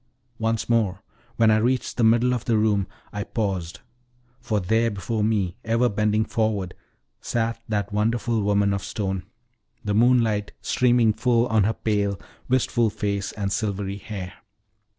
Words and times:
Once 0.39 0.67
more, 0.67 1.03
when 1.35 1.51
I 1.51 1.57
reached 1.57 1.95
the 1.95 2.03
middle 2.03 2.33
of 2.33 2.45
the 2.45 2.57
room, 2.57 2.87
I 3.13 3.23
paused, 3.23 3.81
for 4.39 4.59
there 4.59 4.89
before 4.89 5.23
me, 5.23 5.57
ever 5.63 5.89
bending 5.89 6.25
forward, 6.25 6.73
sat 7.19 7.61
that 7.69 7.93
wonderful 7.93 8.41
woman 8.41 8.73
of 8.73 8.83
stone, 8.83 9.25
the 9.85 9.93
moonlight 9.93 10.53
streaming 10.59 11.13
full 11.13 11.45
on 11.49 11.65
her 11.65 11.73
pale, 11.75 12.19
wistful 12.49 12.89
face 12.89 13.31
and 13.33 13.51
silvery 13.53 13.97
hair. 13.97 14.33